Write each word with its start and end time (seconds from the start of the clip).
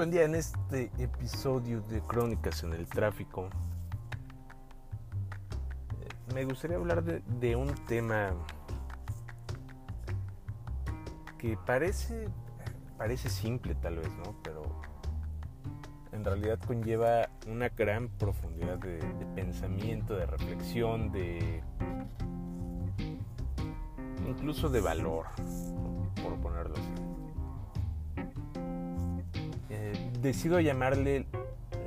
buen 0.00 0.10
día 0.10 0.24
en 0.24 0.34
este 0.34 0.90
episodio 0.96 1.82
de 1.82 2.00
Crónicas 2.00 2.62
en 2.62 2.72
el 2.72 2.86
Tráfico. 2.86 3.50
Eh, 6.00 6.32
me 6.32 6.46
gustaría 6.46 6.78
hablar 6.78 7.04
de, 7.04 7.54
un 7.54 7.68
tema 7.84 8.30
que 11.36 11.58
parece, 11.66 12.30
parece 12.96 13.28
simple 13.28 13.74
tal 13.74 13.96
vez, 13.96 14.08
¿no? 14.24 14.34
Pero 14.42 14.62
en 16.12 16.24
realidad 16.24 16.58
conlleva 16.66 17.28
una 17.46 17.68
gran 17.68 18.08
profundidad 18.08 18.78
de, 18.78 19.00
de 19.00 19.26
pensamiento, 19.34 20.16
de 20.16 20.24
reflexión, 20.24 21.12
de 21.12 21.62
incluso 24.26 24.70
de 24.70 24.80
valor, 24.80 25.26
por 26.22 26.40
ponerlo 26.40 26.74
así. 26.74 27.09
Decido 30.20 30.60
llamarle 30.60 31.26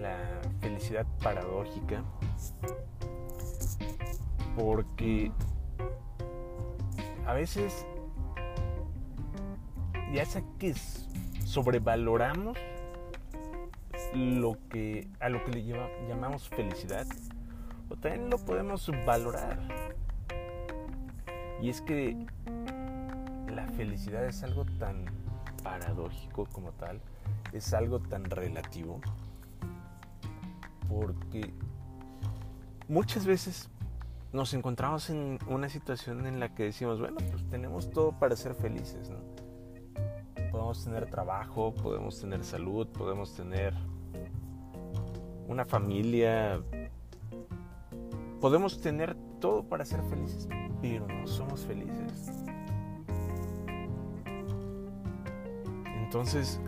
la 0.00 0.16
felicidad 0.60 1.06
paradójica 1.22 2.02
porque 4.56 5.32
a 7.26 7.32
veces 7.34 7.86
ya 10.12 10.24
sea 10.24 10.42
que 10.58 10.74
sobrevaloramos 11.44 12.58
lo 14.14 14.56
que 14.68 15.06
a 15.20 15.28
lo 15.28 15.44
que 15.44 15.52
le 15.52 15.64
llamamos 16.08 16.48
felicidad 16.48 17.06
o 17.88 17.96
también 17.96 18.30
lo 18.30 18.38
podemos 18.38 18.82
subvalorar. 18.82 19.58
Y 21.60 21.68
es 21.68 21.80
que 21.82 22.16
la 23.48 23.66
felicidad 23.68 24.24
es 24.24 24.42
algo 24.42 24.64
tan 24.78 25.04
paradójico 25.62 26.46
como 26.46 26.72
tal 26.72 27.00
es 27.52 27.72
algo 27.74 28.00
tan 28.00 28.24
relativo 28.24 29.00
porque 30.88 31.54
muchas 32.88 33.24
veces 33.24 33.70
nos 34.32 34.54
encontramos 34.54 35.10
en 35.10 35.38
una 35.48 35.68
situación 35.68 36.26
en 36.26 36.38
la 36.38 36.54
que 36.54 36.64
decimos, 36.64 37.00
bueno, 37.00 37.18
pues 37.30 37.46
tenemos 37.48 37.90
todo 37.90 38.12
para 38.12 38.36
ser 38.36 38.54
felices. 38.54 39.10
Podemos 40.50 40.84
tener 40.84 41.06
trabajo, 41.06 41.74
podemos 41.74 42.20
tener 42.20 42.44
salud, 42.44 42.86
podemos 42.88 43.34
tener 43.34 43.74
una 45.48 45.64
familia, 45.64 46.60
podemos 48.40 48.80
tener 48.80 49.16
todo 49.40 49.64
para 49.64 49.84
ser 49.84 50.02
felices, 50.04 50.48
pero 50.80 51.06
no 51.06 51.26
somos 51.26 51.60
felices. 51.60 52.49
Entonces, 56.10 56.60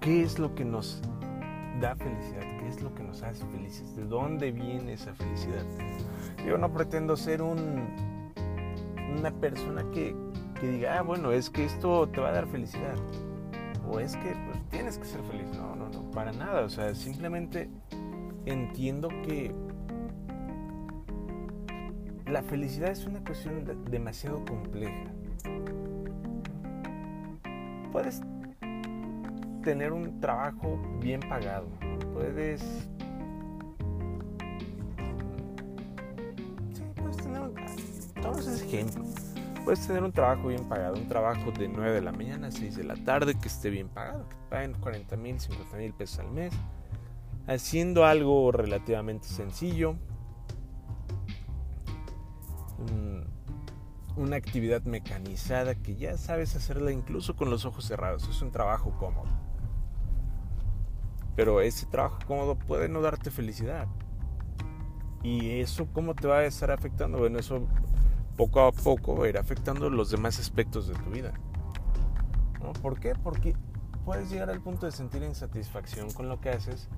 ¿Qué 0.00 0.22
es 0.22 0.38
lo 0.38 0.54
que 0.54 0.64
nos 0.64 1.02
da 1.80 1.96
felicidad? 1.96 2.42
¿Qué 2.60 2.68
es 2.68 2.80
lo 2.80 2.94
que 2.94 3.02
nos 3.02 3.22
hace 3.22 3.44
felices? 3.46 3.96
¿De 3.96 4.04
dónde 4.04 4.52
viene 4.52 4.92
esa 4.92 5.12
felicidad? 5.14 5.64
Yo 6.46 6.56
no 6.56 6.72
pretendo 6.72 7.16
ser 7.16 7.42
un, 7.42 7.84
una 9.18 9.30
persona 9.32 9.84
que, 9.92 10.14
diga, 10.62 10.98
ah, 10.98 11.02
bueno, 11.02 11.32
es 11.32 11.50
que 11.50 11.64
esto 11.64 12.08
te 12.08 12.20
va 12.20 12.28
a 12.28 12.32
dar 12.32 12.46
felicidad. 12.46 12.94
O 13.90 13.98
es 13.98 14.16
que 14.16 14.36
pues, 14.46 14.62
tienes 14.70 14.98
que 14.98 15.04
ser 15.04 15.20
feliz. 15.24 15.48
No, 15.56 15.74
no, 15.74 15.88
no, 15.88 16.10
para 16.12 16.30
nada. 16.32 16.62
O 16.64 16.68
sea, 16.68 16.94
simplemente 16.94 17.68
entiendo 18.46 19.08
que 19.26 19.52
la 22.26 22.42
felicidad 22.42 22.92
es 22.92 23.04
una 23.04 23.24
cuestión 23.24 23.64
demasiado 23.90 24.44
compleja. 24.44 25.12
Puedes 27.90 28.22
tener 29.62 29.92
un 29.92 30.20
trabajo 30.20 30.78
bien 31.00 31.20
pagado. 31.20 31.66
Puedes... 32.12 32.88
Tener 37.22 37.40
un... 37.40 37.54
Todos 38.20 38.38
esos 38.40 38.62
ejemplos. 38.62 39.06
Puedes 39.64 39.86
tener 39.86 40.02
un 40.02 40.12
trabajo 40.12 40.48
bien 40.48 40.66
pagado, 40.68 40.94
un 40.94 41.08
trabajo 41.08 41.50
de 41.52 41.68
9 41.68 41.92
de 41.92 42.00
la 42.00 42.12
mañana 42.12 42.46
a 42.46 42.50
6 42.50 42.76
de 42.76 42.84
la 42.84 42.94
tarde 42.96 43.34
que 43.34 43.48
esté 43.48 43.68
bien 43.68 43.88
pagado, 43.88 44.26
que 44.28 44.34
te 44.34 44.42
paguen 44.48 44.74
40 44.80 45.16
mil, 45.16 45.38
50 45.38 45.76
mil 45.76 45.92
pesos 45.92 46.20
al 46.20 46.30
mes, 46.30 46.54
haciendo 47.46 48.06
algo 48.06 48.50
relativamente 48.50 49.28
sencillo, 49.28 49.96
una 54.18 54.36
actividad 54.36 54.82
mecanizada 54.82 55.74
que 55.74 55.96
ya 55.96 56.16
sabes 56.18 56.56
hacerla 56.56 56.92
incluso 56.92 57.36
con 57.36 57.50
los 57.50 57.64
ojos 57.64 57.84
cerrados. 57.84 58.28
Es 58.28 58.42
un 58.42 58.50
trabajo 58.50 58.96
cómodo. 58.98 59.28
Pero 61.36 61.60
ese 61.60 61.86
trabajo 61.86 62.18
cómodo 62.26 62.58
puede 62.58 62.88
no 62.88 63.00
darte 63.00 63.30
felicidad. 63.30 63.86
¿Y 65.22 65.60
eso 65.60 65.86
cómo 65.92 66.14
te 66.14 66.26
va 66.26 66.38
a 66.38 66.44
estar 66.44 66.70
afectando? 66.70 67.18
Bueno, 67.18 67.38
eso 67.38 67.66
poco 68.36 68.60
a 68.60 68.72
poco 68.72 69.16
va 69.16 69.26
a 69.26 69.28
ir 69.28 69.38
afectando 69.38 69.90
los 69.90 70.10
demás 70.10 70.38
aspectos 70.38 70.88
de 70.88 70.94
tu 70.94 71.10
vida. 71.10 71.32
¿No? 72.60 72.72
¿Por 72.72 72.98
qué? 72.98 73.14
Porque 73.14 73.54
puedes 74.04 74.30
llegar 74.30 74.50
al 74.50 74.60
punto 74.60 74.86
de 74.86 74.92
sentir 74.92 75.22
insatisfacción 75.22 76.10
con 76.12 76.28
lo 76.28 76.40
que 76.40 76.50
haces, 76.50 76.88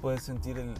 puedes 0.00 0.22
sentir 0.22 0.58
el, 0.58 0.74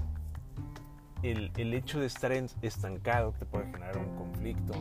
el, 1.22 1.50
el 1.56 1.74
hecho 1.74 2.00
de 2.00 2.06
estar 2.06 2.32
estancado, 2.32 3.32
te 3.32 3.44
puede 3.44 3.66
generar 3.66 3.98
un 3.98 4.14
conflicto. 4.16 4.74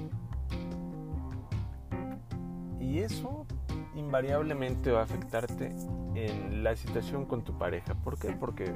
Y 2.93 2.99
eso 2.99 3.47
invariablemente 3.95 4.91
va 4.91 4.99
a 4.99 5.03
afectarte 5.03 5.71
en 6.13 6.63
la 6.63 6.75
situación 6.75 7.25
con 7.25 7.43
tu 7.43 7.57
pareja. 7.57 7.95
¿Por 7.95 8.19
qué? 8.19 8.33
Porque 8.33 8.71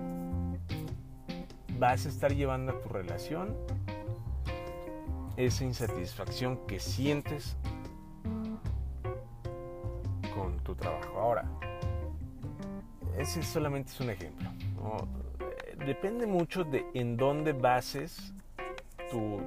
vas 1.77 2.03
a 2.07 2.09
estar 2.09 2.33
llevando 2.33 2.71
a 2.71 2.81
tu 2.81 2.89
relación 2.89 3.55
esa 5.35 5.65
insatisfacción 5.65 6.65
que 6.65 6.79
sientes 6.79 7.57
con 10.33 10.57
tu 10.63 10.73
trabajo. 10.73 11.19
Ahora, 11.19 11.45
ese 13.19 13.43
solamente 13.43 13.91
es 13.91 13.99
un 13.99 14.09
ejemplo. 14.09 14.49
Depende 15.85 16.25
mucho 16.25 16.63
de 16.63 16.87
en 16.95 17.17
dónde 17.17 17.53
bases 17.53 18.33
tu 19.11 19.41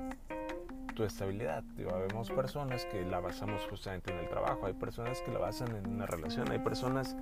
tu 1.00 1.06
estabilidad. 1.06 1.62
Digo, 1.78 1.92
vemos 1.98 2.30
personas 2.30 2.84
que 2.84 3.02
la 3.06 3.20
basamos 3.20 3.62
justamente 3.70 4.12
en 4.12 4.18
el 4.18 4.28
trabajo, 4.28 4.66
hay 4.66 4.74
personas 4.74 5.22
que 5.22 5.30
la 5.30 5.38
basan 5.38 5.74
en 5.74 5.86
una 5.86 6.04
relación, 6.04 6.50
hay 6.50 6.58
personas 6.58 7.16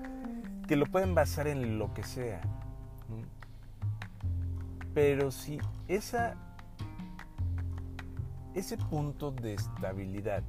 que 0.66 0.74
lo 0.74 0.84
pueden 0.86 1.14
basar 1.14 1.46
en 1.46 1.78
lo 1.78 1.94
que 1.94 2.02
sea. 2.02 2.40
Pero 4.94 5.30
si 5.30 5.60
esa, 5.86 6.34
ese 8.52 8.76
punto 8.78 9.30
de 9.30 9.54
estabilidad 9.54 10.42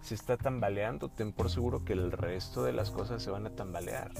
se 0.00 0.14
está 0.14 0.36
tambaleando, 0.36 1.08
ten 1.08 1.32
por 1.32 1.50
seguro 1.50 1.84
que 1.84 1.92
el 1.92 2.12
resto 2.12 2.62
de 2.62 2.72
las 2.72 2.92
cosas 2.92 3.20
se 3.20 3.32
van 3.32 3.46
a 3.46 3.50
tambalear. 3.50 4.12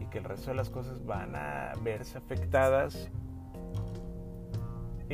Y 0.00 0.06
que 0.06 0.18
el 0.18 0.24
resto 0.24 0.50
de 0.50 0.56
las 0.56 0.68
cosas 0.68 1.06
van 1.06 1.36
a 1.36 1.74
verse 1.80 2.18
afectadas 2.18 3.08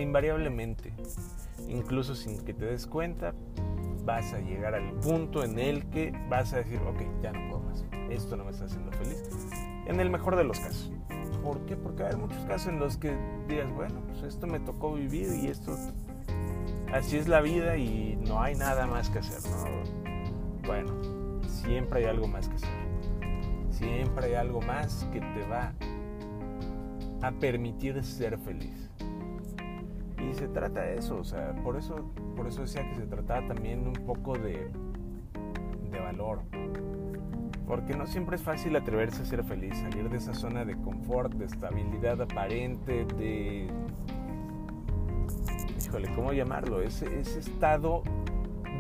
invariablemente, 0.03 0.93
incluso 1.69 2.15
sin 2.15 2.45
que 2.45 2.55
te 2.55 2.67
des 2.67 2.87
cuenta, 2.87 3.35
vas 4.05 4.33
a 4.33 4.41
llegar 4.41 4.75
al 4.75 4.93
punto 5.01 5.45
en 5.45 5.59
el 5.59 5.85
que 5.91 6.13
vas 6.29 6.53
a 6.55 6.59
decir, 6.59 6.81
ok, 6.81 7.03
ya 7.23 7.33
no 7.33 7.49
puedo 7.51 7.63
más, 7.65 7.85
esto 8.11 8.37
no 8.37 8.45
me 8.45 8.51
está 8.51 8.65
haciendo 8.65 8.91
feliz. 8.93 9.23
En 9.87 10.01
el 10.01 10.11
mejor 10.11 10.37
de 10.37 10.45
los 10.45 10.59
casos. 10.59 10.93
¿Por 11.43 11.65
qué? 11.67 11.77
Porque 11.77 12.05
hay 12.05 12.17
muchos 12.17 12.45
casos 12.45 12.69
en 12.69 12.79
los 12.79 12.97
que 12.97 13.17
digas, 13.49 13.71
bueno, 13.73 14.01
pues 14.07 14.23
esto 14.23 14.47
me 14.47 14.61
tocó 14.61 14.95
vivir 14.95 15.29
y 15.43 15.49
esto, 15.49 15.77
así 16.93 17.17
es 17.17 17.29
la 17.29 17.41
vida 17.41 17.77
y 17.77 18.19
no 18.27 18.41
hay 18.41 18.55
nada 18.55 18.87
más 18.87 19.09
que 19.11 19.21
hacer, 19.21 19.39
Bueno, 20.67 20.93
siempre 21.47 22.01
hay 22.01 22.07
algo 22.07 22.27
más 22.27 22.49
que 22.49 22.57
hacer. 22.57 22.89
Siempre 23.71 24.27
hay 24.27 24.35
algo 24.35 24.61
más 24.61 25.07
que 25.13 25.21
te 25.21 25.47
va 25.49 25.73
a 27.23 27.31
permitir 27.33 28.03
ser 28.03 28.39
feliz. 28.39 28.91
Y 30.21 30.35
se 30.35 30.49
trata 30.49 30.81
de 30.83 30.97
eso, 30.97 31.17
o 31.17 31.25
sea, 31.25 31.53
por 31.63 31.77
eso, 31.77 32.11
por 32.37 32.47
eso 32.47 32.63
decía 32.63 32.89
que 32.89 32.97
se 32.97 33.07
trataba 33.07 33.47
también 33.47 33.87
un 33.87 33.93
poco 33.93 34.37
de, 34.37 34.71
de 35.91 36.01
valor. 36.01 36.43
Porque 37.67 37.95
no 37.95 38.07
siempre 38.07 38.37
es 38.37 38.43
fácil 38.43 38.75
atreverse 38.77 39.23
a 39.23 39.25
ser 39.27 39.45
feliz, 39.45 39.77
salir 39.77 40.09
de 40.09 40.17
esa 40.17 40.35
zona 40.35 40.65
de 40.65 40.75
confort, 40.77 41.35
de 41.35 41.45
estabilidad 41.45 42.21
aparente, 42.23 43.05
de... 43.17 43.71
Híjole, 45.87 46.13
¿cómo 46.15 46.33
llamarlo? 46.33 46.83
Ese, 46.83 47.21
ese 47.21 47.39
estado 47.41 48.03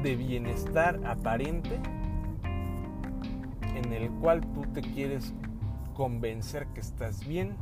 de 0.03 0.17
bienestar 0.17 1.01
aparente 1.07 1.81
en 3.75 3.93
el 3.93 4.11
cual 4.11 4.41
tú 4.53 4.63
te 4.73 4.81
quieres 4.81 5.33
convencer 5.95 6.67
que 6.69 6.81
estás 6.81 7.27
bien, 7.27 7.57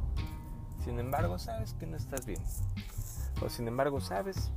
sin 0.85 0.99
embargo 0.99 1.39
sabes 1.39 1.75
que 1.75 1.87
no 1.87 1.97
estás 1.97 2.27
bien. 2.27 2.41
O 3.43 3.49
sin 3.49 3.69
embargo 3.69 4.01
sabes 4.01 4.51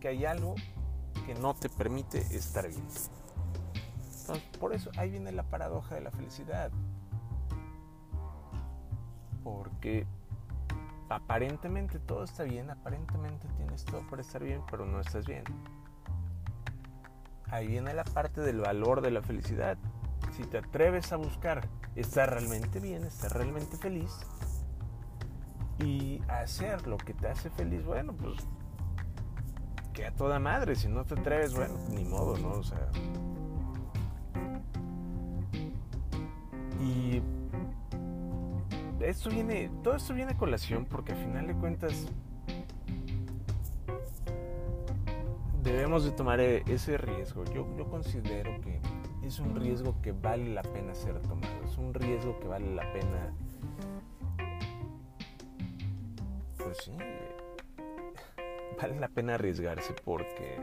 que 0.00 0.08
hay 0.08 0.24
algo 0.24 0.54
que 1.26 1.34
no 1.34 1.54
te 1.54 1.68
permite 1.68 2.18
estar 2.34 2.68
bien. 2.68 2.86
Entonces, 4.20 4.58
por 4.58 4.74
eso 4.74 4.90
ahí 4.96 5.10
viene 5.10 5.32
la 5.32 5.42
paradoja 5.42 5.94
de 5.94 6.02
la 6.02 6.10
felicidad. 6.10 6.70
Porque 9.42 10.06
aparentemente 11.08 11.98
todo 11.98 12.24
está 12.24 12.44
bien, 12.44 12.70
aparentemente 12.70 13.48
tienes 13.56 13.84
todo 13.84 14.02
para 14.08 14.22
estar 14.22 14.42
bien, 14.42 14.62
pero 14.70 14.84
no 14.84 15.00
estás 15.00 15.26
bien. 15.26 15.44
Ahí 17.50 17.66
viene 17.66 17.94
la 17.94 18.04
parte 18.04 18.42
del 18.42 18.60
valor 18.60 19.00
de 19.00 19.10
la 19.10 19.22
felicidad. 19.22 19.78
Si 20.36 20.44
te 20.44 20.58
atreves 20.58 21.12
a 21.12 21.16
buscar 21.16 21.66
estar 21.96 22.30
realmente 22.30 22.78
bien, 22.80 23.04
estar 23.04 23.32
realmente 23.32 23.76
feliz 23.78 24.12
y 25.78 26.20
hacer 26.28 26.86
lo 26.86 26.96
que 26.96 27.14
te 27.14 27.28
hace 27.28 27.50
feliz, 27.50 27.84
bueno, 27.84 28.12
pues 28.14 28.36
que 29.92 30.06
a 30.06 30.12
toda 30.12 30.38
madre. 30.38 30.76
Si 30.76 30.88
no 30.88 31.04
te 31.04 31.14
atreves, 31.14 31.54
bueno, 31.54 31.74
ni 31.90 32.04
modo, 32.04 32.36
¿no? 32.38 32.50
O 32.50 32.62
sea. 32.62 32.88
Y 36.80 37.20
esto 39.00 39.30
viene, 39.30 39.70
todo 39.82 39.96
esto 39.96 40.14
viene 40.14 40.32
a 40.32 40.36
colación 40.36 40.84
porque 40.84 41.12
al 41.12 41.18
final 41.18 41.46
de 41.46 41.54
cuentas 41.54 42.06
debemos 45.62 46.04
de 46.04 46.12
tomar 46.12 46.40
e, 46.40 46.62
ese 46.66 46.96
riesgo. 46.98 47.44
Yo, 47.46 47.66
yo 47.76 47.88
considero 47.88 48.60
que 48.60 48.80
es 49.22 49.38
un 49.40 49.56
riesgo 49.56 50.00
que 50.00 50.12
vale 50.12 50.52
la 50.52 50.62
pena 50.62 50.94
ser 50.94 51.20
tomado, 51.22 51.64
es 51.64 51.76
un 51.76 51.92
riesgo 51.92 52.38
que 52.38 52.48
vale 52.48 52.74
la 52.74 52.90
pena, 52.92 53.32
pues 56.68 56.90
vale 58.80 59.00
la 59.00 59.08
pena 59.08 59.36
arriesgarse 59.36 59.94
porque 60.04 60.58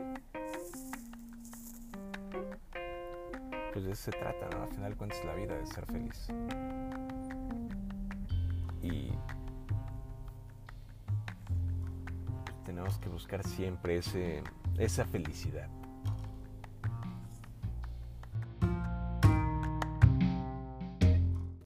pues 3.72 3.84
de 3.84 3.92
eso 3.92 4.04
se 4.04 4.10
trata, 4.12 4.48
¿no? 4.50 4.62
Al 4.62 4.68
final 4.68 4.92
de 4.92 4.96
cuentas 4.96 5.24
la 5.24 5.34
vida 5.34 5.58
de 5.58 5.66
ser 5.66 5.84
feliz 5.86 6.28
y 8.82 9.10
tenemos 12.64 12.98
que 12.98 13.08
buscar 13.08 13.42
siempre 13.42 13.96
ese, 13.96 14.44
esa 14.78 15.04
felicidad. 15.04 15.68